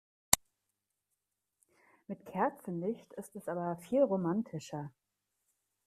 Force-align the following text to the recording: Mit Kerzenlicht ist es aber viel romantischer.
Mit 2.07 2.25
Kerzenlicht 2.25 3.13
ist 3.13 3.35
es 3.35 3.47
aber 3.47 3.77
viel 3.77 4.01
romantischer. 4.01 4.91